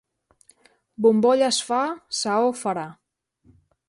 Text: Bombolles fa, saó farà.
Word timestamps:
Bombolles 1.05 1.59
fa, 1.67 1.81
saó 2.21 2.51
farà. 2.63 2.87